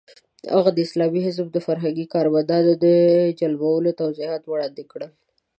[0.55, 2.85] هغه د اسلامي حزب د فرهنګي کارمندانو د
[3.39, 5.11] جلبولو توضیحات وړاندې کړل.